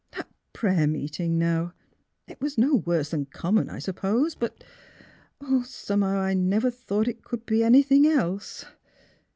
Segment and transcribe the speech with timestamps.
[0.17, 1.73] That prayer meeting, now;
[2.27, 4.33] it was no worse than common, I suppose.
[4.33, 4.63] But
[5.39, 8.65] I— somehow I never thought it could be anything else."